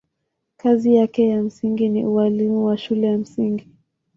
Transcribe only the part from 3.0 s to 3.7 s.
ya msingi.